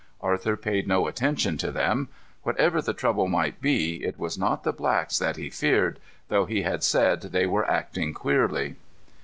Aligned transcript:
Arthur 0.21 0.57
paid 0.57 0.87
no 0.87 1.05
attention 1.05 1.59
to 1.59 1.71
them. 1.71 2.09
Whatever 2.41 2.81
the 2.81 2.91
trouble 2.91 3.27
might 3.27 3.61
be, 3.61 4.03
it 4.03 4.17
was 4.17 4.35
not 4.35 4.63
the 4.63 4.73
blacks 4.73 5.19
that 5.19 5.37
he 5.37 5.51
feared, 5.51 5.99
though 6.27 6.45
he 6.45 6.63
had 6.63 6.83
said 6.83 7.21
they 7.21 7.45
were 7.45 7.69
acting 7.69 8.11
queerly. 8.11 8.77